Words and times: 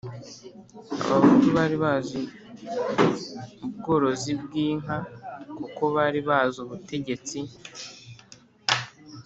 abahutu 1.13 1.47
bari 1.57 1.75
bazi 1.83 2.19
ubworozi 3.65 4.31
bw'inka, 4.43 4.95
ko 5.77 5.85
bari 5.95 6.19
bazi 6.29 6.57
ubutegetsi 6.65 7.37